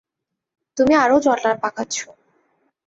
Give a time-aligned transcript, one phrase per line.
[0.77, 1.95] তুমি আরও জটলা পাকাচ্ছ!